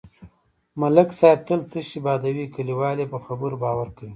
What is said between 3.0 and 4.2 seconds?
یې په خبرو باور کوي.